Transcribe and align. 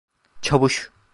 Çavuş! 0.41 0.91